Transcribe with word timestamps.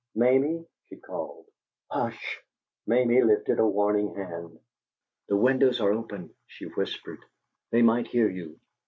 "Mamie?" 0.15 0.65
she 0.89 0.95
called. 0.95 1.45
"Hush!" 1.91 2.41
Mamie 2.87 3.21
lifted 3.21 3.59
a 3.59 3.67
warning 3.67 4.15
hand. 4.15 4.57
"The 5.29 5.37
windows 5.37 5.79
are 5.79 5.91
open," 5.93 6.33
she 6.47 6.65
whispered. 6.65 7.19
"They 7.69 7.83
might 7.83 8.07
hear 8.07 8.27
you!" 8.27 8.59